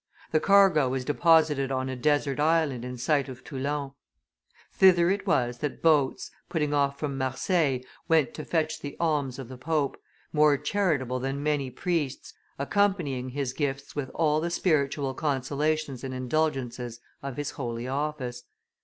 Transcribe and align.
The 0.31 0.39
cargo 0.39 0.89
was 0.89 1.05
deposited 1.05 1.71
on 1.71 1.87
a 1.87 1.95
desert 1.95 2.39
island 2.39 2.83
in 2.83 2.97
sight 2.97 3.29
of 3.29 3.43
Toulon. 3.43 3.91
Thither 4.73 5.11
it 5.11 5.27
was 5.27 5.59
that 5.59 5.83
boats, 5.83 6.31
putting 6.49 6.73
off 6.73 6.97
from 6.97 7.19
Marseilles, 7.19 7.83
went 8.07 8.33
to 8.33 8.43
fetch 8.43 8.79
the 8.79 8.97
alms 8.99 9.37
of 9.37 9.47
the 9.47 9.59
pope, 9.59 10.01
more 10.33 10.57
charitable 10.57 11.19
than 11.19 11.43
many 11.43 11.69
priests, 11.69 12.33
accompanying 12.57 13.29
his 13.29 13.53
gifts 13.53 13.95
with 13.95 14.09
all 14.15 14.41
the 14.41 14.49
spiritual 14.49 15.13
consolations 15.13 16.03
and 16.03 16.15
indulgences 16.15 16.99
of 17.21 17.37
his 17.37 17.51
holy 17.51 17.87
office. 17.87 18.41